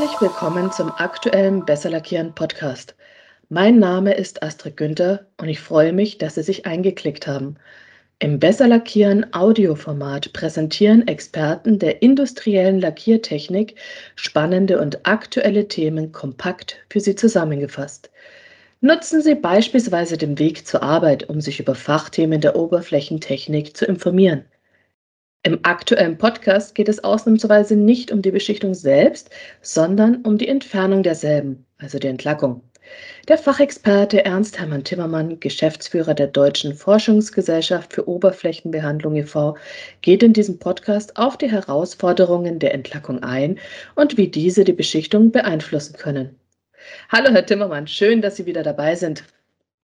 [0.00, 2.94] Herzlich willkommen zum aktuellen Besser Lackieren Podcast.
[3.50, 7.56] Mein Name ist Astrid Günther und ich freue mich, dass Sie sich eingeklickt haben.
[8.18, 13.74] Im Besser Lackieren Audioformat präsentieren Experten der industriellen Lackiertechnik
[14.16, 18.10] spannende und aktuelle Themen kompakt für Sie zusammengefasst.
[18.80, 24.46] Nutzen Sie beispielsweise den Weg zur Arbeit, um sich über Fachthemen der Oberflächentechnik zu informieren.
[25.42, 29.30] Im aktuellen Podcast geht es ausnahmsweise nicht um die Beschichtung selbst,
[29.62, 32.62] sondern um die Entfernung derselben, also die Entlackung.
[33.26, 39.56] Der Fachexperte Ernst Hermann Timmermann, Geschäftsführer der Deutschen Forschungsgesellschaft für Oberflächenbehandlung e.V.,
[40.02, 43.58] geht in diesem Podcast auf die Herausforderungen der Entlackung ein
[43.94, 46.38] und wie diese die Beschichtung beeinflussen können.
[47.08, 49.24] Hallo, Herr Timmermann, schön, dass Sie wieder dabei sind.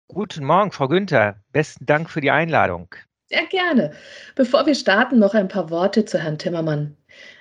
[0.09, 1.37] Guten Morgen, Frau Günther.
[1.53, 2.89] Besten Dank für die Einladung.
[3.29, 3.93] Sehr gerne.
[4.35, 6.97] Bevor wir starten, noch ein paar Worte zu Herrn Timmermann.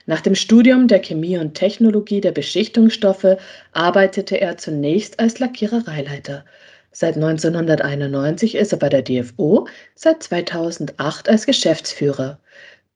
[0.05, 3.37] Nach dem Studium der Chemie und Technologie der Beschichtungsstoffe
[3.71, 6.45] arbeitete er zunächst als Lackierereileiter.
[6.91, 12.39] Seit 1991 ist er bei der DFO, seit 2008 als Geschäftsführer.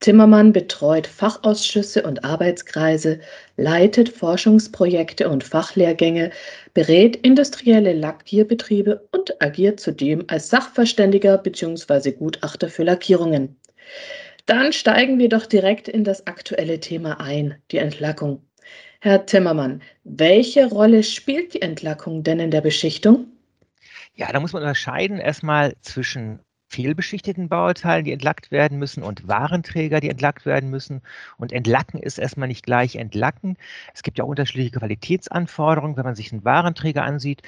[0.00, 3.18] Timmermann betreut Fachausschüsse und Arbeitskreise,
[3.56, 6.30] leitet Forschungsprojekte und Fachlehrgänge,
[6.78, 12.12] berät industrielle Lackierbetriebe und agiert zudem als Sachverständiger bzw.
[12.12, 13.58] Gutachter für Lackierungen.
[14.46, 18.44] Dann steigen wir doch direkt in das aktuelle Thema ein, die Entlackung.
[19.00, 23.26] Herr Timmermann, welche Rolle spielt die Entlackung denn in der Beschichtung?
[24.14, 26.38] Ja, da muss man unterscheiden erstmal zwischen
[26.68, 31.02] fehlbeschichteten Bauteilen, die entlackt werden müssen und Warenträger, die entlackt werden müssen.
[31.38, 33.56] Und entlacken ist erstmal nicht gleich entlacken.
[33.94, 35.96] Es gibt ja unterschiedliche Qualitätsanforderungen.
[35.96, 37.42] Wenn man sich einen Warenträger ansieht,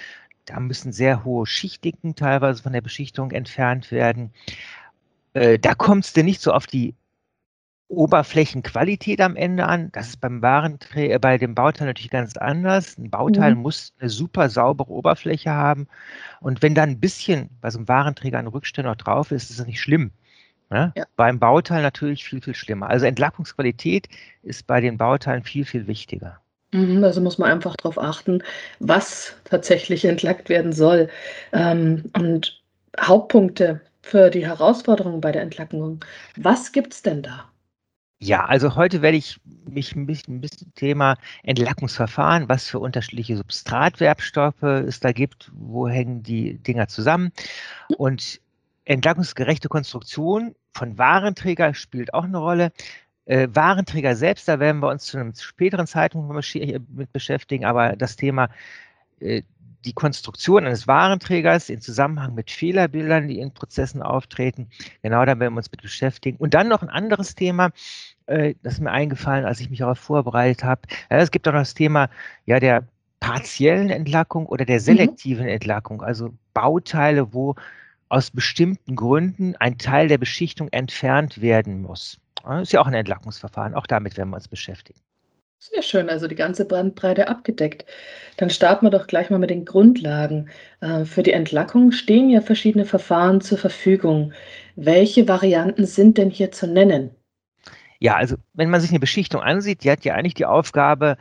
[0.47, 4.33] da müssen sehr hohe Schichtdicken teilweise von der Beschichtung entfernt werden.
[5.35, 6.95] Äh, da kommt es denn nicht so auf die
[7.91, 9.91] Oberflächenqualität am Ende an.
[9.92, 12.96] Das ist beim Warenträger, äh, bei dem Bauteil natürlich ganz anders.
[12.96, 13.62] Ein Bauteil mhm.
[13.62, 15.89] muss eine super saubere Oberfläche haben.
[16.40, 19.58] Und wenn da ein bisschen bei so einem Warenträger ein Rückstände noch drauf ist, ist
[19.58, 20.12] das nicht schlimm.
[20.70, 20.92] Ne?
[20.96, 21.05] Ja.
[21.17, 22.89] Beim Bauteil natürlich viel, viel schlimmer.
[22.89, 24.08] Also Entlackungsqualität
[24.42, 26.40] ist bei den Bauteilen viel, viel wichtiger.
[26.73, 28.42] Mhm, also muss man einfach darauf achten,
[28.79, 31.08] was tatsächlich entlackt werden soll.
[31.52, 32.62] Ähm, und
[33.00, 36.05] Hauptpunkte für die Herausforderungen bei der Entlackung.
[36.36, 37.49] Was gibt es denn da?
[38.23, 43.35] Ja, also heute werde ich mich ein bisschen, ein bisschen Thema Entlackungsverfahren, was für unterschiedliche
[43.39, 47.33] Substratwerkstoffe es da gibt, wo hängen die Dinger zusammen.
[47.97, 48.42] Und
[48.85, 52.73] entlackungsgerechte Konstruktion von Warenträger spielt auch eine Rolle.
[53.25, 56.30] Äh, Warenträger selbst, da werden wir uns zu einem späteren Zeitpunkt
[56.91, 58.51] mit beschäftigen, aber das Thema
[59.20, 59.42] äh,
[59.85, 64.68] die Konstruktion eines Warenträgers in Zusammenhang mit Fehlerbildern, die in Prozessen auftreten.
[65.02, 66.36] Genau da werden wir uns mit beschäftigen.
[66.36, 67.70] Und dann noch ein anderes Thema,
[68.27, 70.83] äh, das ist mir eingefallen, als ich mich darauf vorbereitet habe.
[71.11, 72.11] Ja, es gibt auch noch das Thema
[72.46, 72.85] ja, der
[73.20, 74.85] partiellen Entlackung oder der mhm.
[74.85, 75.52] selektiven mhm.
[75.52, 77.55] Entlackung, also Bauteile, wo
[78.08, 82.18] aus bestimmten Gründen ein Teil der Beschichtung entfernt werden muss.
[82.42, 83.74] Das ist ja auch ein Entlackungsverfahren.
[83.74, 84.98] Auch damit werden wir uns beschäftigen.
[85.63, 87.85] Sehr schön, also die ganze Bandbreite abgedeckt.
[88.39, 90.48] Dann starten wir doch gleich mal mit den Grundlagen.
[90.81, 94.33] Äh, für die Entlackung stehen ja verschiedene Verfahren zur Verfügung.
[94.77, 97.11] Welche Varianten sind denn hier zu nennen?
[97.98, 101.19] Ja, also wenn man sich eine Beschichtung ansieht, die hat ja eigentlich die Aufgabe,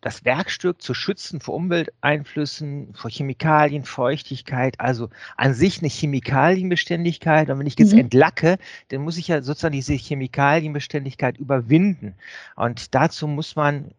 [0.00, 7.48] das Werkstück zu schützen vor Umwelteinflüssen, vor Chemikalien, Feuchtigkeit, also an sich eine Chemikalienbeständigkeit.
[7.50, 8.00] Und wenn ich jetzt mhm.
[8.00, 8.58] entlacke,
[8.88, 12.14] dann muss ich ja sozusagen diese Chemikalienbeständigkeit überwinden.
[12.56, 13.92] Und dazu muss man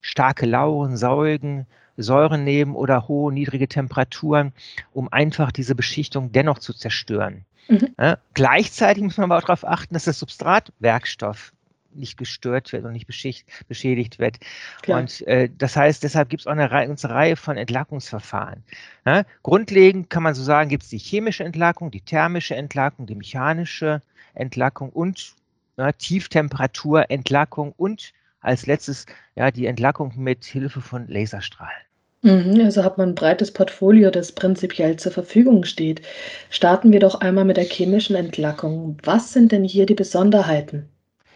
[0.00, 1.66] starke Lauren, Säugen,
[1.96, 4.52] Säuren nehmen oder hohe, niedrige Temperaturen,
[4.92, 7.44] um einfach diese Beschichtung dennoch zu zerstören.
[7.68, 7.88] Mhm.
[7.98, 11.52] Ja, gleichzeitig muss man aber auch darauf achten, dass das Substrat Werkstoff
[11.98, 14.38] nicht gestört wird und nicht beschädigt wird.
[14.82, 15.00] Klar.
[15.00, 18.62] Und äh, das heißt, deshalb gibt es auch eine ganze Reihe von Entlackungsverfahren.
[19.04, 19.24] Ja?
[19.42, 24.02] Grundlegend kann man so sagen, gibt es die chemische Entlackung, die thermische Entlackung, die mechanische
[24.34, 25.34] Entlackung und
[25.76, 31.86] ja, Tieftemperaturentlackung und als letztes ja die Entlackung mit Hilfe von Laserstrahlen.
[32.22, 36.02] Mhm, also hat man ein breites Portfolio, das prinzipiell zur Verfügung steht.
[36.50, 38.96] Starten wir doch einmal mit der chemischen Entlackung.
[39.04, 40.88] Was sind denn hier die Besonderheiten?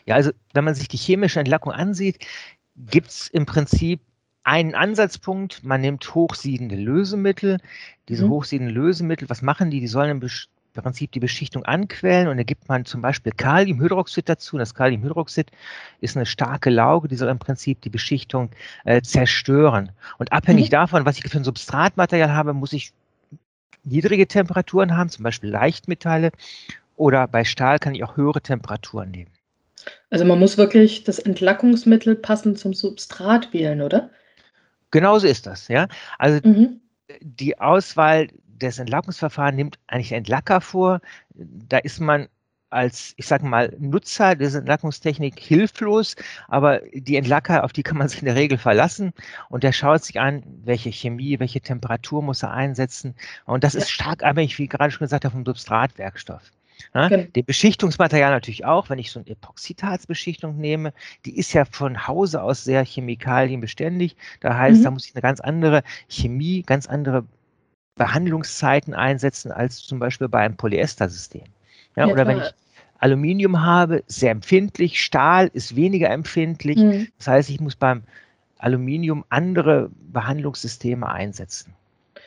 [0.07, 2.19] Ja, also wenn man sich die chemische Entlackung ansieht,
[2.77, 4.01] gibt es im Prinzip
[4.43, 5.63] einen Ansatzpunkt.
[5.65, 7.59] Man nimmt hochsiedende Lösemittel.
[8.09, 8.31] Diese mhm.
[8.31, 9.81] hochsiedenden Lösemittel, was machen die?
[9.81, 10.29] Die sollen im
[10.75, 14.57] Prinzip die Beschichtung anquellen und da gibt man zum Beispiel Kaliumhydroxid dazu.
[14.57, 15.51] Das Kaliumhydroxid
[16.01, 18.51] ist eine starke Lauge, die soll im Prinzip die Beschichtung
[18.85, 19.93] äh, zerstören.
[20.19, 20.73] Und abhängig mhm.
[20.73, 22.93] davon, was ich für ein Substratmaterial habe, muss ich
[23.85, 26.33] niedrige Temperaturen haben, zum Beispiel Leichtmetalle.
[26.97, 29.31] Oder bei Stahl kann ich auch höhere Temperaturen nehmen.
[30.11, 34.11] Also man muss wirklich das Entlackungsmittel passend zum Substrat wählen, oder?
[34.91, 35.89] Genauso ist das, ja.
[36.19, 36.81] Also mhm.
[37.21, 41.01] die Auswahl des Entlackungsverfahrens nimmt eigentlich Entlacker vor.
[41.35, 42.29] Da ist man
[42.71, 46.15] als, ich sage mal, Nutzer der Entlackungstechnik hilflos,
[46.49, 49.13] aber die Entlacker, auf die kann man sich in der Regel verlassen
[49.49, 53.91] und der schaut sich an, welche Chemie, welche Temperatur muss er einsetzen und das ist
[53.91, 56.53] stark abhängig, wie gerade schon gesagt habe, vom Substratwerkstoff.
[56.95, 57.25] Ja, genau.
[57.25, 60.93] Den Beschichtungsmaterial natürlich auch, wenn ich so eine Epoxidharzbeschichtung nehme,
[61.25, 64.17] die ist ja von Hause aus sehr chemikalienbeständig.
[64.41, 64.85] Da heißt, mhm.
[64.85, 67.25] da muss ich eine ganz andere Chemie, ganz andere
[67.97, 71.45] Behandlungszeiten einsetzen als zum Beispiel bei einem Polyestersystem.
[71.97, 72.55] Ja, ja, oder wenn ich
[72.99, 76.79] Aluminium habe, sehr empfindlich, Stahl ist weniger empfindlich.
[76.79, 77.09] Mhm.
[77.19, 78.03] Das heißt, ich muss beim
[78.59, 81.75] Aluminium andere Behandlungssysteme einsetzen.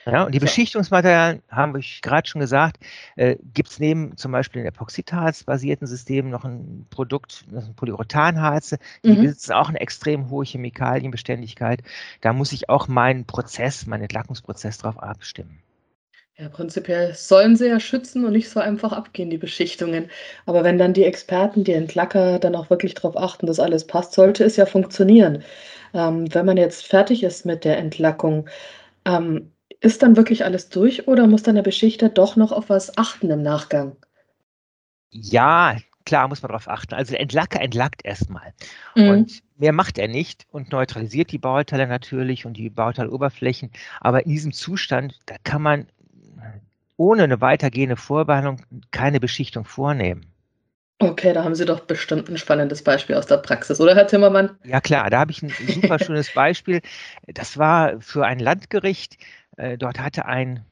[0.06, 0.46] Ja, und die so.
[0.46, 2.78] Beschichtungsmaterialien, haben wir gerade schon gesagt,
[3.16, 8.78] äh, gibt es neben zum Beispiel den Epoxidharz-basierten Systemen noch ein Produkt, das sind Polyurethanharze,
[9.04, 9.22] die mhm.
[9.24, 11.82] besitzen auch eine extrem hohe Chemikalienbeständigkeit.
[12.22, 15.60] Da muss ich auch meinen Prozess, meinen Entlackungsprozess darauf abstimmen.
[16.38, 20.10] Ja, prinzipiell sollen sie ja schützen und nicht so einfach abgehen, die Beschichtungen.
[20.48, 24.14] Aber wenn dann die Experten, die Entlacker dann auch wirklich darauf achten, dass alles passt,
[24.14, 25.44] sollte es ja funktionieren.
[25.94, 28.50] Ähm, wenn man jetzt fertig ist mit der Entlackung,
[29.06, 29.53] ähm,
[29.84, 33.30] ist dann wirklich alles durch oder muss dann der Beschichter doch noch auf was achten
[33.30, 33.98] im Nachgang?
[35.12, 35.76] Ja,
[36.06, 36.94] klar muss man darauf achten.
[36.94, 38.54] Also der Entlacker entlackt erstmal.
[38.96, 39.10] Mhm.
[39.10, 43.72] Und mehr macht er nicht und neutralisiert die Bauteile natürlich und die Bauteiloberflächen.
[44.00, 45.88] Aber in diesem Zustand, da kann man
[46.96, 50.34] ohne eine weitergehende Vorbehandlung keine Beschichtung vornehmen.
[51.00, 54.58] Okay, da haben Sie doch bestimmt ein spannendes Beispiel aus der Praxis, oder Herr Timmermann?
[54.64, 56.82] Ja klar, da habe ich ein super schönes Beispiel.
[57.28, 59.18] Das war für ein Landgericht.
[59.58, 60.66] Äh, dort hatte ein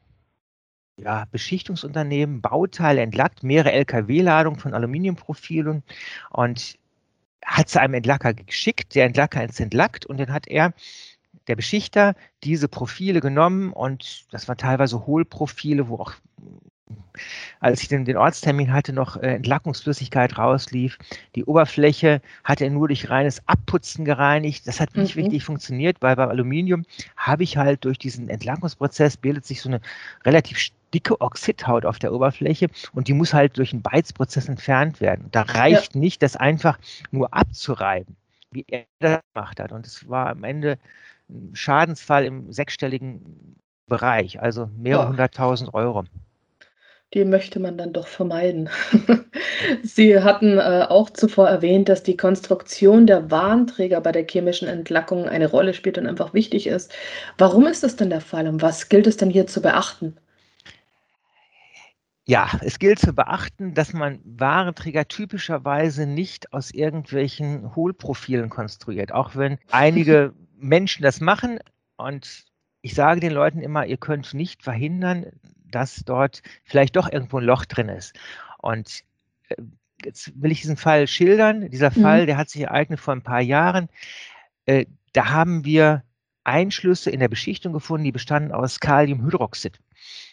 [0.97, 5.83] ja, Beschichtungsunternehmen Bauteile entlackt, mehrere LKW-Ladungen von Aluminiumprofilen
[6.29, 6.77] und
[7.45, 8.95] hat zu einem Entlacker geschickt.
[8.95, 10.73] Der Entlacker ist entlackt und dann hat er
[11.47, 16.13] der Beschichter diese Profile genommen und das waren teilweise Hohlprofile, wo auch
[17.59, 20.97] als ich den, den Ortstermin hatte, noch äh, Entlackungsflüssigkeit rauslief.
[21.35, 24.67] Die Oberfläche hat er nur durch reines Abputzen gereinigt.
[24.67, 25.23] Das hat nicht mhm.
[25.23, 26.85] richtig funktioniert, weil beim Aluminium
[27.17, 29.81] habe ich halt durch diesen Entlackungsprozess bildet sich so eine
[30.25, 30.57] relativ
[30.93, 35.29] dicke Oxidhaut auf der Oberfläche und die muss halt durch einen Beizprozess entfernt werden.
[35.31, 35.99] Da reicht ja.
[35.99, 36.77] nicht, das einfach
[37.11, 38.15] nur abzureiben,
[38.51, 39.71] wie er das gemacht hat.
[39.71, 40.77] Und es war am Ende
[41.29, 43.55] ein Schadensfall im sechsstelligen
[43.87, 46.05] Bereich, also mehrere hunderttausend Euro
[47.13, 48.69] die möchte man dann doch vermeiden.
[49.83, 55.27] Sie hatten äh, auch zuvor erwähnt, dass die Konstruktion der Warnträger bei der chemischen Entlackung
[55.27, 56.93] eine Rolle spielt und einfach wichtig ist.
[57.37, 60.17] Warum ist das denn der Fall und was gilt es denn hier zu beachten?
[62.25, 69.35] Ja, es gilt zu beachten, dass man Warenträger typischerweise nicht aus irgendwelchen Hohlprofilen konstruiert, auch
[69.35, 71.59] wenn einige Menschen das machen.
[71.97, 72.45] Und
[72.81, 75.25] ich sage den Leuten immer, ihr könnt nicht verhindern,
[75.71, 78.17] dass dort vielleicht doch irgendwo ein Loch drin ist.
[78.57, 79.03] Und
[79.49, 79.55] äh,
[80.03, 81.69] jetzt will ich diesen Fall schildern.
[81.69, 82.01] Dieser mhm.
[82.01, 83.89] Fall, der hat sich ereignet vor ein paar Jahren.
[84.65, 86.03] Äh, da haben wir
[86.43, 89.79] Einschlüsse in der Beschichtung gefunden, die bestanden aus Kaliumhydroxid.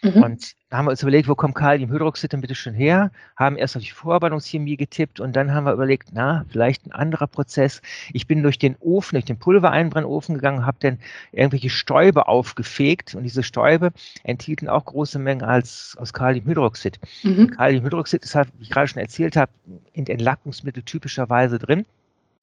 [0.02, 0.22] Mhm.
[0.22, 3.10] Und da haben wir uns überlegt, wo kommt Kaliumhydroxid denn bitte schon her?
[3.36, 7.26] Haben erst auf die Vorbereitungschemie getippt und dann haben wir überlegt, na, vielleicht ein anderer
[7.26, 7.82] Prozess.
[8.12, 10.98] Ich bin durch den Ofen, durch den Pulvereinbrennofen gegangen, habe dann
[11.32, 13.92] irgendwelche Stäube aufgefegt und diese Stäube
[14.22, 17.00] enthielten auch große Mengen als, aus Kaliumhydroxid.
[17.22, 17.50] Mhm.
[17.50, 19.50] Kaliumhydroxid ist halt, wie ich gerade schon erzählt habe,
[19.92, 21.86] in Entlackungsmittel typischerweise drin.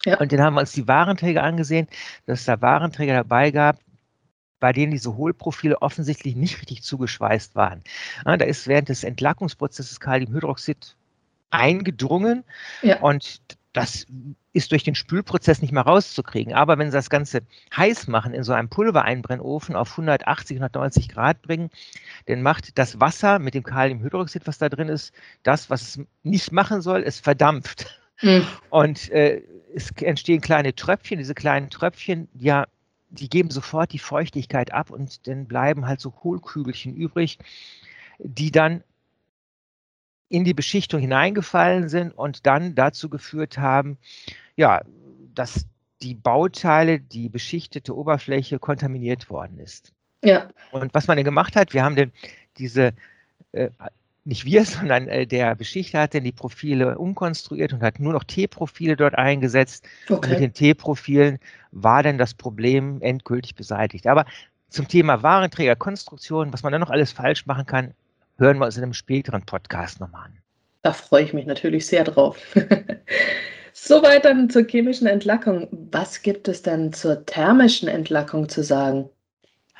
[0.04, 0.20] Ja.
[0.20, 1.88] Und dann haben wir uns die Warenträger angesehen,
[2.26, 3.80] dass es da Warenträger dabei gab,
[4.66, 7.84] bei denen diese Hohlprofile offensichtlich nicht richtig zugeschweißt waren.
[8.24, 10.96] Da ist während des Entlackungsprozesses Kaliumhydroxid
[11.52, 12.44] eingedrungen
[12.82, 13.00] ja.
[13.00, 13.42] und
[13.74, 14.08] das
[14.54, 16.56] ist durch den Spülprozess nicht mehr rauszukriegen.
[16.56, 17.42] Aber wenn Sie das Ganze
[17.78, 21.70] heiß machen, in so einem Pulvereinbrennofen auf 180, 190 Grad bringen,
[22.26, 26.52] dann macht das Wasser mit dem Kaliumhydroxid, was da drin ist, das, was es nicht
[26.52, 28.02] machen soll, es verdampft.
[28.24, 28.48] Mhm.
[28.72, 29.44] Und äh,
[29.76, 31.20] es entstehen kleine Tröpfchen.
[31.20, 32.66] Diese kleinen Tröpfchen, ja,
[33.16, 37.40] die geben sofort die Feuchtigkeit ab und dann bleiben halt so Hohlkügelchen übrig,
[38.20, 38.84] die dann
[40.30, 43.98] in die Beschichtung hineingefallen sind und dann dazu geführt haben,
[44.56, 44.82] ja,
[45.34, 45.66] dass
[46.02, 49.94] die Bauteile, die beschichtete Oberfläche kontaminiert worden ist.
[50.24, 50.50] Ja.
[50.72, 52.12] Und was man denn gemacht hat, wir haben denn
[52.58, 52.94] diese
[53.52, 53.70] äh,
[54.26, 58.24] nicht wir, sondern äh, der Beschichter hat dann die Profile umkonstruiert und hat nur noch
[58.24, 59.86] T-Profile dort eingesetzt.
[60.10, 60.16] Okay.
[60.16, 61.40] Und mit den T-Profilen
[61.72, 64.08] war dann das Problem endgültig beseitigt.
[64.08, 64.26] Aber
[64.70, 67.94] zum Thema Warenträgerkonstruktion, was man dann noch alles falsch machen kann,
[68.38, 70.38] hören wir uns in einem späteren Podcast nochmal an.
[70.82, 72.38] Da freue ich mich natürlich sehr drauf.
[73.74, 75.68] Soweit dann zur chemischen Entlackung.
[75.92, 79.10] Was gibt es denn zur thermischen Entlackung zu sagen?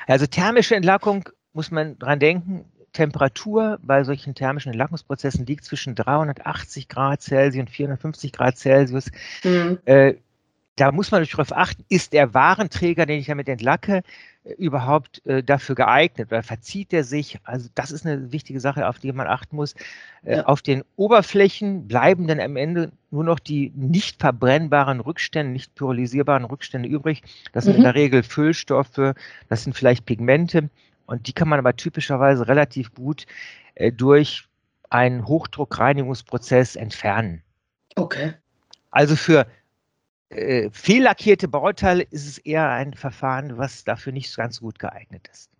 [0.06, 2.64] Also thermische Entlackung muss man dran denken.
[2.96, 9.10] Temperatur bei solchen thermischen Entlackungsprozessen liegt zwischen 380 Grad Celsius und 450 Grad Celsius.
[9.44, 9.78] Mhm.
[9.84, 10.14] Äh,
[10.76, 14.02] da muss man darauf achten, ist der Warenträger, den ich damit entlacke,
[14.44, 17.38] äh, überhaupt äh, dafür geeignet oder verzieht er sich?
[17.44, 19.74] Also das ist eine wichtige Sache, auf die man achten muss.
[20.22, 20.44] Äh, ja.
[20.44, 26.44] Auf den Oberflächen bleiben dann am Ende nur noch die nicht verbrennbaren Rückstände, nicht pyrolysierbaren
[26.44, 27.22] Rückstände übrig.
[27.52, 27.78] Das sind mhm.
[27.78, 29.14] in der Regel Füllstoffe,
[29.50, 30.70] das sind vielleicht Pigmente
[31.06, 33.26] und die kann man aber typischerweise relativ gut
[33.74, 34.48] äh, durch
[34.90, 37.42] einen Hochdruckreinigungsprozess entfernen.
[37.96, 38.34] Okay.
[38.90, 39.46] Also für
[40.30, 45.50] äh, fehllackierte Bauteile ist es eher ein Verfahren, was dafür nicht ganz gut geeignet ist.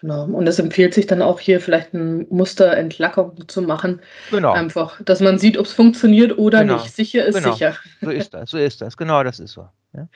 [0.00, 0.24] Genau.
[0.24, 4.00] Und es empfiehlt sich dann auch hier vielleicht ein Musterentlackung zu machen.
[4.30, 4.52] Genau.
[4.52, 6.74] Einfach, dass man sieht, ob es funktioniert oder genau.
[6.74, 6.94] nicht.
[6.94, 7.52] Sicher ist genau.
[7.52, 7.76] sicher.
[8.00, 8.96] So ist das, so ist das.
[8.96, 9.68] Genau, das ist so.
[9.94, 10.08] Ja.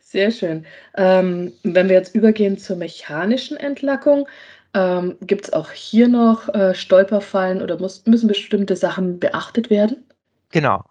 [0.00, 0.66] Sehr schön.
[0.96, 4.28] Ähm, wenn wir jetzt übergehen zur mechanischen Entlackung,
[4.74, 10.04] ähm, gibt es auch hier noch äh, Stolperfallen oder muss, müssen bestimmte Sachen beachtet werden?
[10.50, 10.84] Genau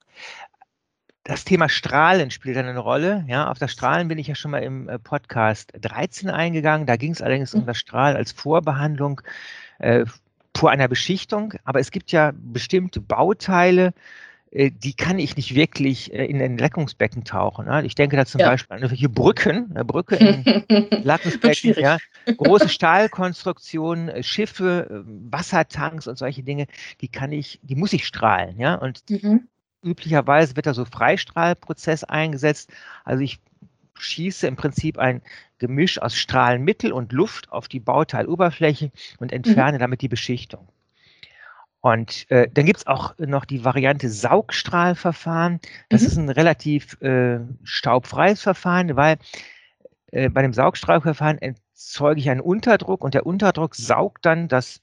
[1.30, 3.24] das Thema Strahlen spielt eine Rolle.
[3.28, 6.88] Ja, auf das Strahlen bin ich ja schon mal im äh, Podcast 13 eingegangen.
[6.88, 7.66] Da ging es allerdings um mhm.
[7.68, 9.22] das Strahl als Vorbehandlung
[9.78, 10.06] äh,
[10.58, 11.54] vor einer Beschichtung.
[11.66, 13.94] Aber es gibt ja bestimmte Bauteile,
[14.50, 17.68] äh, die kann ich nicht wirklich äh, in ein Leckungsbecken tauchen.
[17.68, 17.84] Ja?
[17.84, 18.50] Ich denke da zum ja.
[18.50, 20.16] Beispiel an irgendwelche Brücken, eine Brücke
[20.68, 22.00] in Leckungsbecken, ja?
[22.38, 26.66] große Stahlkonstruktionen, äh, Schiffe, Wassertanks und solche Dinge,
[27.02, 28.74] die kann ich, die muss ich strahlen, ja.
[28.74, 29.48] Und mhm
[29.84, 32.72] üblicherweise wird da so Freistrahlprozess eingesetzt.
[33.04, 33.40] Also ich
[33.96, 35.22] schieße im Prinzip ein
[35.58, 39.38] Gemisch aus Strahlenmittel und Luft auf die Bauteiloberfläche und mhm.
[39.38, 39.82] entferne mhm.
[39.82, 40.68] damit die Beschichtung.
[41.82, 45.60] Und äh, dann gibt es auch noch die Variante Saugstrahlverfahren.
[45.88, 46.08] Das mhm.
[46.08, 49.18] ist ein relativ äh, staubfreies Verfahren, weil
[50.12, 54.82] äh, bei dem Saugstrahlverfahren erzeuge ich einen Unterdruck und der Unterdruck saugt dann das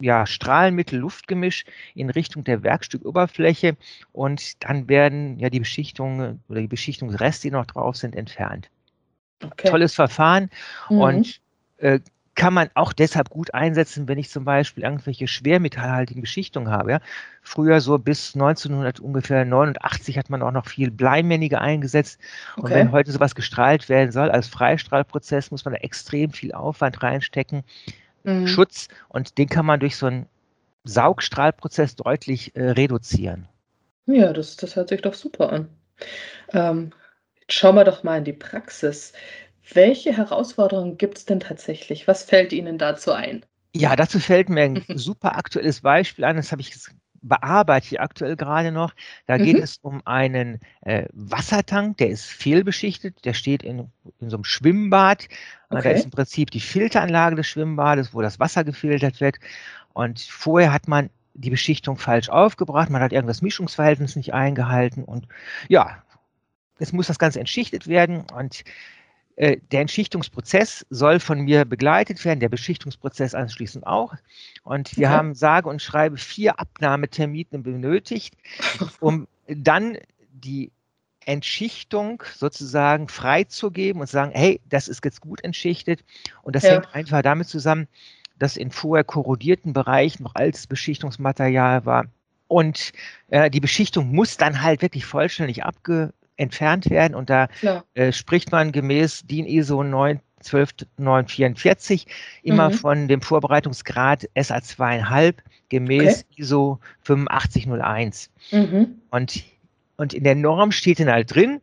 [0.00, 3.76] ja, Strahlenmittel-Luftgemisch in Richtung der Werkstückoberfläche
[4.12, 8.68] und dann werden ja die Beschichtungen oder die Beschichtungsreste, die noch drauf sind, entfernt.
[9.42, 9.68] Okay.
[9.68, 10.50] Tolles Verfahren
[10.90, 10.98] mhm.
[10.98, 11.40] und
[11.78, 12.00] äh,
[12.34, 16.90] kann man auch deshalb gut einsetzen, wenn ich zum Beispiel irgendwelche schwermetallhaltigen Beschichtungen habe.
[16.90, 17.00] Ja.
[17.40, 22.20] Früher so bis 1900 ungefähr 89 hat man auch noch viel Bleimännige eingesetzt.
[22.56, 22.62] Okay.
[22.62, 27.02] Und wenn heute sowas gestrahlt werden soll, als Freistrahlprozess muss man da extrem viel Aufwand
[27.02, 27.64] reinstecken
[28.26, 28.46] mhm.
[28.46, 30.26] Schutz und den kann man durch so einen
[30.84, 33.48] Saugstrahlprozess deutlich äh, reduzieren.
[34.06, 35.68] Ja, das, das hört sich doch super an.
[36.52, 36.92] Ähm,
[37.40, 39.12] jetzt schauen wir doch mal in die Praxis.
[39.72, 42.06] Welche Herausforderungen gibt es denn tatsächlich?
[42.06, 43.44] Was fällt Ihnen dazu ein?
[43.74, 46.36] Ja, dazu fällt mir ein super aktuelles Beispiel ein.
[46.36, 46.72] Das habe ich
[47.28, 48.94] bearbeite ich aktuell gerade noch.
[49.26, 49.62] Da geht mhm.
[49.62, 53.90] es um einen äh, Wassertank, der ist fehlbeschichtet, der steht in,
[54.20, 55.28] in so einem Schwimmbad.
[55.70, 55.82] Okay.
[55.82, 59.38] Da ist im Prinzip die Filteranlage des Schwimmbades, wo das Wasser gefiltert wird.
[59.92, 65.28] Und vorher hat man die Beschichtung falsch aufgebracht, man hat irgendwas Mischungsverhältnis nicht eingehalten und
[65.68, 66.02] ja,
[66.78, 68.64] jetzt muss das Ganze entschichtet werden und äh,
[69.36, 74.14] der Entschichtungsprozess soll von mir begleitet werden, der Beschichtungsprozess anschließend auch.
[74.62, 75.14] Und wir okay.
[75.14, 78.34] haben sage und schreibe vier Abnahmetermine benötigt,
[79.00, 79.98] um dann
[80.32, 80.72] die
[81.26, 86.04] Entschichtung sozusagen freizugeben und zu sagen, hey, das ist jetzt gut entschichtet.
[86.42, 86.74] Und das ja.
[86.74, 87.88] hängt einfach damit zusammen,
[88.38, 92.06] dass in vorher korrodierten Bereichen noch altes Beschichtungsmaterial war.
[92.48, 92.92] Und
[93.28, 97.14] äh, die Beschichtung muss dann halt wirklich vollständig abge entfernt werden.
[97.14, 97.48] Und da
[97.94, 102.06] äh, spricht man gemäß DIN ISO 9 12944
[102.42, 102.74] immer mhm.
[102.74, 105.34] von dem Vorbereitungsgrad SA2,5
[105.68, 106.42] gemäß okay.
[106.42, 108.30] ISO 8501.
[108.52, 109.00] Mhm.
[109.10, 109.44] Und,
[109.96, 111.60] und in der Norm steht dann halt drin,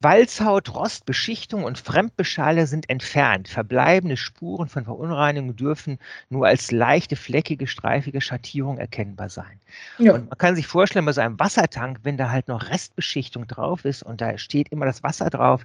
[0.00, 3.48] Walzhaut, Rost, Beschichtung und Fremdbeschale sind entfernt.
[3.48, 5.98] Verbleibende Spuren von Verunreinigung dürfen
[6.28, 9.58] nur als leichte, fleckige, streifige Schattierung erkennbar sein.
[9.98, 10.14] Ja.
[10.14, 13.84] Und man kann sich vorstellen, bei so einem Wassertank, wenn da halt noch Restbeschichtung drauf
[13.86, 15.64] ist und da steht immer das Wasser drauf,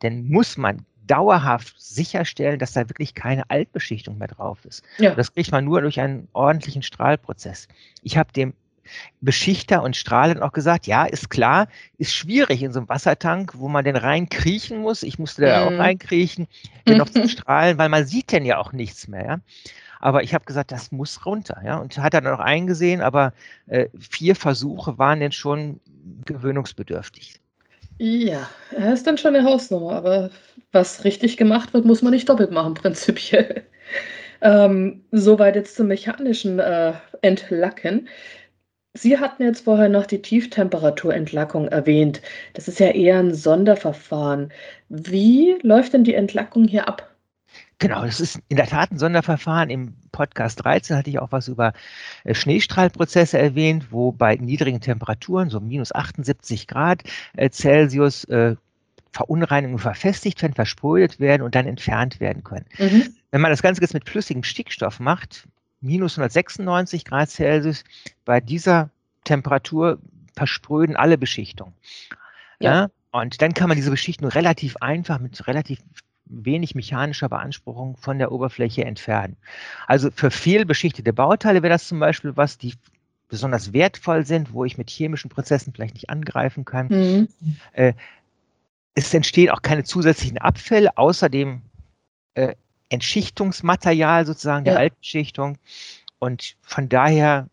[0.00, 4.84] dann muss man dauerhaft sicherstellen, dass da wirklich keine Altbeschichtung mehr drauf ist.
[4.98, 5.14] Ja.
[5.14, 7.68] Das kriegt man nur durch einen ordentlichen Strahlprozess.
[8.02, 8.54] Ich habe dem
[9.20, 11.68] Beschichter und Strahlen auch gesagt, ja, ist klar,
[11.98, 15.02] ist schwierig in so einem Wassertank, wo man denn reinkriechen muss.
[15.02, 15.76] Ich musste da mhm.
[15.76, 16.46] auch reinkriechen,
[16.86, 19.24] dennoch zu strahlen, weil man sieht denn ja auch nichts mehr.
[19.24, 19.40] Ja?
[20.00, 21.76] Aber ich habe gesagt, das muss runter, ja.
[21.78, 23.32] Und hat dann auch eingesehen, aber
[23.66, 25.80] äh, vier Versuche waren denn schon
[26.24, 27.40] gewöhnungsbedürftig.
[27.98, 30.30] Ja, er ist dann schon eine Hausnummer, aber
[30.70, 33.64] was richtig gemacht wird, muss man nicht doppelt machen, prinzipiell.
[34.40, 36.92] Ähm, soweit jetzt zum mechanischen äh,
[37.22, 38.08] Entlacken.
[38.94, 42.20] Sie hatten jetzt vorher noch die Tieftemperaturentlackung erwähnt.
[42.54, 44.52] Das ist ja eher ein Sonderverfahren.
[44.88, 47.08] Wie läuft denn die Entlackung hier ab?
[47.78, 49.70] Genau, das ist in der Tat ein Sonderverfahren.
[49.70, 51.72] Im Podcast 13 hatte ich auch was über
[52.24, 57.04] äh, Schneestrahlprozesse erwähnt, wo bei niedrigen Temperaturen, so minus 78 Grad
[57.36, 58.56] äh, Celsius, äh,
[59.12, 62.66] Verunreinigungen verfestigt werden, versprödet werden und dann entfernt werden können.
[62.78, 63.14] Mhm.
[63.30, 65.46] Wenn man das Ganze jetzt mit flüssigem Stickstoff macht,
[65.80, 67.84] minus 196 Grad Celsius,
[68.24, 68.90] bei dieser
[69.24, 69.98] Temperatur
[70.34, 71.74] verspröden alle Beschichtungen.
[72.60, 72.72] Ja.
[72.72, 72.90] ja.
[73.10, 75.80] Und dann kann man diese Beschichtung relativ einfach mit relativ
[76.26, 79.36] wenig mechanischer Beanspruchung von der Oberfläche entfernen.
[79.86, 82.74] Also für fehlbeschichtete Bauteile wäre das zum Beispiel was, die
[83.28, 86.88] besonders wertvoll sind, wo ich mit chemischen Prozessen vielleicht nicht angreifen kann.
[86.88, 87.28] Mhm.
[87.72, 87.92] Äh,
[88.94, 91.62] es entstehen auch keine zusätzlichen Abfälle, außer dem
[92.34, 92.54] äh,
[92.90, 94.80] Entschichtungsmaterial sozusagen der ja.
[94.80, 95.58] Altbeschichtung.
[96.18, 97.48] Und von daher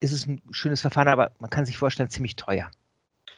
[0.00, 2.70] ist es ein schönes Verfahren, aber man kann sich vorstellen, ziemlich teuer.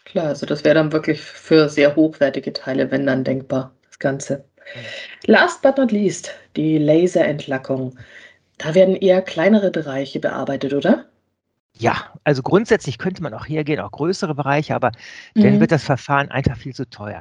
[0.05, 4.45] Klar, also das wäre dann wirklich für sehr hochwertige Teile, wenn dann denkbar, das Ganze.
[5.27, 7.99] Last but not least, die Laserentlackung.
[8.59, 11.07] Da werden eher kleinere Bereiche bearbeitet, oder?
[11.77, 14.93] Ja, also grundsätzlich könnte man auch hergehen, auch größere Bereiche, aber
[15.35, 15.43] mhm.
[15.43, 17.21] dann wird das Verfahren einfach viel zu teuer.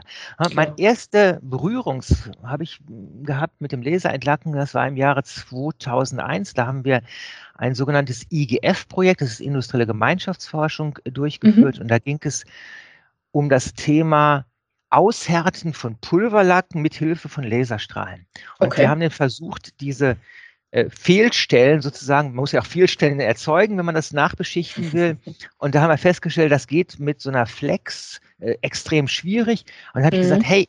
[0.54, 2.80] Mein erste Berührungs habe ich
[3.24, 6.54] gehabt mit dem Laserentlacken, das war im Jahre 2001.
[6.54, 7.02] Da haben wir
[7.56, 11.78] ein sogenanntes IGF-Projekt, das ist industrielle Gemeinschaftsforschung, durchgeführt.
[11.78, 11.82] Mhm.
[11.82, 12.46] Und da ging es
[13.32, 14.46] um das Thema
[14.92, 18.28] Aushärten von Pulverlacken mit Hilfe von Laserstrahlen.
[18.60, 18.82] Und okay.
[18.82, 20.18] wir haben dann versucht, diese
[20.74, 25.18] äh, Fehlstellen sozusagen, man muss ja auch Fehlstellen erzeugen, wenn man das nachbeschichten will.
[25.60, 29.66] Und da haben wir festgestellt, das geht mit so einer Flex äh, extrem schwierig.
[29.94, 30.22] Und dann habe mhm.
[30.24, 30.68] ich gesagt, hey,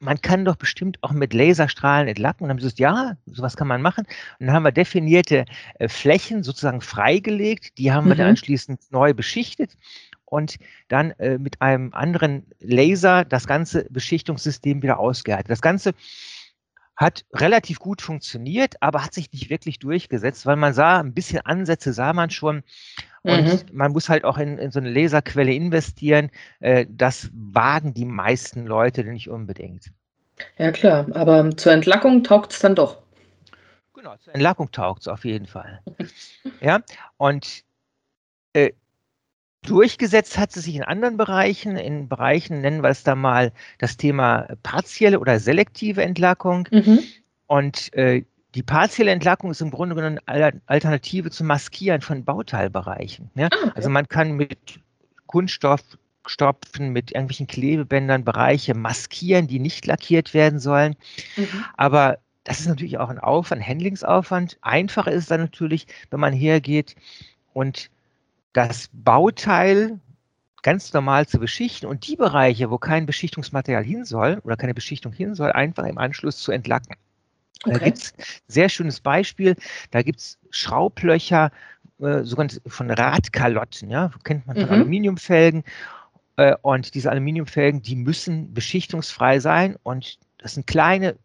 [0.00, 2.42] man kann doch bestimmt auch mit Laserstrahlen entlacken.
[2.42, 4.06] Und dann haben sie gesagt, ja, sowas kann man machen.
[4.40, 5.44] Und dann haben wir definierte
[5.78, 7.78] äh, Flächen sozusagen freigelegt.
[7.78, 8.08] Die haben mhm.
[8.08, 8.30] wir dann mhm.
[8.30, 9.76] anschließend neu beschichtet
[10.24, 10.56] und
[10.88, 15.50] dann äh, mit einem anderen Laser das ganze Beschichtungssystem wieder ausgehärtet.
[15.50, 15.92] Das Ganze
[16.96, 21.40] hat relativ gut funktioniert, aber hat sich nicht wirklich durchgesetzt, weil man sah, ein bisschen
[21.40, 22.62] Ansätze sah man schon.
[23.22, 23.76] Und mhm.
[23.76, 26.30] man muss halt auch in, in, so eine Laserquelle investieren.
[26.60, 29.90] Äh, das wagen die meisten Leute nicht unbedingt.
[30.58, 33.02] Ja, klar, aber zur Entlackung taugt es dann doch.
[33.94, 35.80] Genau, zur Entlackung taugt es auf jeden Fall.
[36.60, 36.80] ja,
[37.16, 37.64] und
[38.52, 38.72] äh,
[39.66, 41.76] Durchgesetzt hat sie sich in anderen Bereichen.
[41.76, 46.68] In Bereichen nennen wir es da mal das Thema partielle oder selektive Entlackung.
[46.70, 47.00] Mhm.
[47.46, 48.24] Und äh,
[48.54, 53.30] die partielle Entlackung ist im Grunde genommen eine Alternative zum Maskieren von Bauteilbereichen.
[53.34, 53.48] Ja?
[53.50, 53.72] Ah, okay.
[53.74, 54.80] Also man kann mit
[55.26, 60.94] Kunststoffstopfen, mit irgendwelchen Klebebändern Bereiche maskieren, die nicht lackiert werden sollen.
[61.36, 61.64] Mhm.
[61.76, 64.58] Aber das ist natürlich auch ein Aufwand, Handlingsaufwand.
[64.60, 66.94] Einfacher ist es dann natürlich, wenn man hergeht
[67.54, 67.90] und
[68.54, 70.00] das Bauteil
[70.62, 75.12] ganz normal zu beschichten und die Bereiche, wo kein Beschichtungsmaterial hin soll oder keine Beschichtung
[75.12, 76.96] hin soll, einfach im Anschluss zu entlacken.
[77.64, 77.78] Okay.
[77.78, 78.14] Da gibt es
[78.48, 79.56] sehr schönes Beispiel,
[79.90, 81.50] da gibt es Schraublöcher,
[82.00, 84.72] äh, sogar von Radkalotten, ja, kennt man von mhm.
[84.72, 85.64] Aluminiumfelgen.
[86.36, 91.16] Äh, und diese Aluminiumfelgen, die müssen beschichtungsfrei sein und das sind kleine,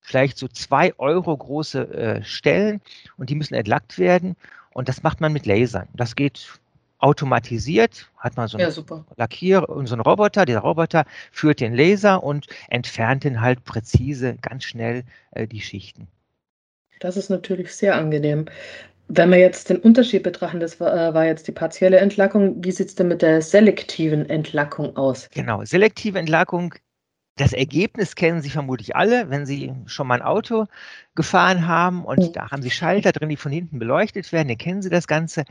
[0.00, 2.80] vielleicht so zwei Euro große äh, Stellen
[3.16, 4.36] und die müssen entlackt werden.
[4.74, 5.88] Und das macht man mit Lasern.
[5.94, 6.60] Das geht
[7.02, 10.44] automatisiert, hat man so einen ja, Lackier und so einen Roboter.
[10.44, 16.06] Der Roboter führt den Laser und entfernt den halt präzise, ganz schnell äh, die Schichten.
[17.00, 18.46] Das ist natürlich sehr angenehm.
[19.08, 22.70] Wenn wir jetzt den Unterschied betrachten, das war, äh, war jetzt die partielle Entlackung, wie
[22.70, 25.28] sieht es denn mit der selektiven Entlackung aus?
[25.34, 26.74] Genau, selektive Entlackung
[27.36, 30.66] das Ergebnis kennen Sie vermutlich alle, wenn Sie schon mal ein Auto
[31.14, 32.32] gefahren haben und mhm.
[32.32, 35.44] da haben Sie Schalter drin, die von hinten beleuchtet werden, dann kennen Sie das Ganze.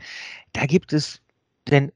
[0.52, 1.20] Da gibt es
[1.70, 1.92] denn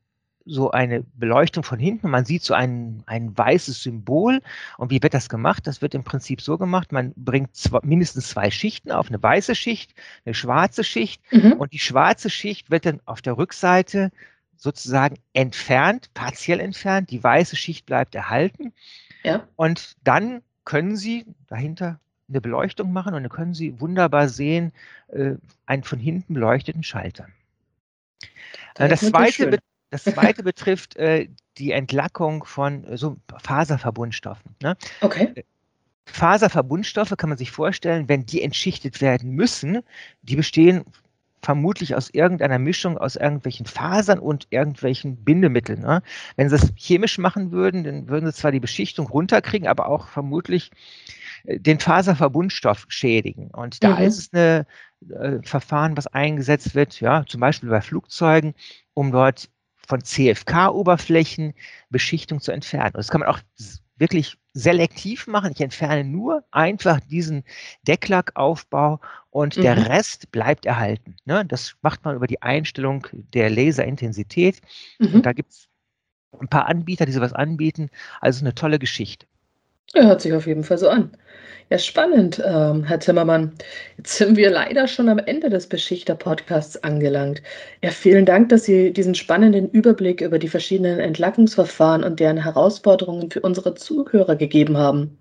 [0.47, 2.09] so eine Beleuchtung von hinten.
[2.09, 4.41] Man sieht so ein, ein weißes Symbol.
[4.79, 5.67] Und wie wird das gemacht?
[5.67, 9.57] Das wird im Prinzip so gemacht, man bringt zwei, mindestens zwei Schichten auf, eine weiße
[9.57, 9.93] Schicht,
[10.25, 11.21] eine schwarze Schicht.
[11.33, 11.55] Mhm.
[11.55, 14.13] Und die schwarze Schicht wird dann auf der Rückseite
[14.57, 17.11] sozusagen entfernt, partiell entfernt.
[17.11, 18.73] Die weiße Schicht bleibt erhalten.
[19.25, 19.47] Ja.
[19.57, 21.99] Und dann können Sie dahinter
[22.29, 24.73] eine Beleuchtung machen und dann können Sie wunderbar sehen,
[25.09, 25.35] äh,
[25.67, 27.27] einen von hinten beleuchteten Schalter.
[28.77, 29.59] Äh, das, das zweite,
[29.91, 34.55] das zweite betrifft äh, die Entlackung von äh, so Faserverbundstoffen.
[34.63, 34.77] Ne?
[35.01, 35.33] Okay.
[35.35, 35.43] Äh,
[36.09, 39.81] Faserverbundstoffe kann man sich vorstellen, wenn die entschichtet werden müssen,
[40.23, 40.85] die bestehen
[41.43, 45.81] vermutlich aus irgendeiner Mischung aus irgendwelchen Fasern und irgendwelchen Bindemitteln.
[45.81, 46.03] Ne?
[46.37, 50.09] Wenn sie es chemisch machen würden, dann würden sie zwar die Beschichtung runterkriegen, aber auch
[50.09, 50.71] vermutlich
[51.45, 53.51] den Faserverbundstoff schädigen.
[53.51, 54.05] Und da mhm.
[54.05, 54.67] ist es eine
[55.11, 58.55] äh, Verfahren, was eingesetzt wird, ja, zum Beispiel bei Flugzeugen,
[58.95, 59.49] um dort
[59.87, 61.55] von CFK-Oberflächen
[61.91, 62.95] Beschichtung zu entfernen.
[62.95, 63.41] Und das kann man auch
[63.97, 65.53] wirklich selektiv machen.
[65.53, 67.45] Ich entferne nur einfach diesen
[67.87, 69.63] Decklackaufbau und mhm.
[69.63, 71.17] der Rest bleibt erhalten.
[71.25, 71.45] Ne?
[71.45, 74.61] Das macht man über die Einstellung der Laserintensität.
[74.99, 75.15] Mhm.
[75.15, 75.69] Und da gibt es
[76.39, 77.91] ein paar Anbieter, die sowas anbieten.
[78.21, 79.27] Also eine tolle Geschichte.
[79.95, 81.11] Hört sich auf jeden Fall so an.
[81.69, 83.53] Ja, spannend, ähm, Herr Zimmermann.
[83.97, 87.43] Jetzt sind wir leider schon am Ende des Beschichter-Podcasts angelangt.
[87.83, 93.33] Ja, vielen Dank, dass Sie diesen spannenden Überblick über die verschiedenen Entlackungsverfahren und deren Herausforderungen
[93.33, 95.19] für unsere Zuhörer gegeben haben.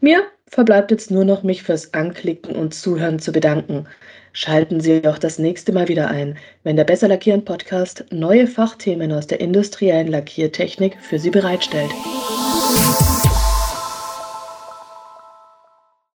[0.00, 3.86] Mir verbleibt jetzt nur noch, mich fürs Anklicken und Zuhören zu bedanken.
[4.34, 9.12] Schalten Sie auch das nächste Mal wieder ein, wenn der Besser Lackieren Podcast neue Fachthemen
[9.12, 11.90] aus der industriellen Lackiertechnik für Sie bereitstellt.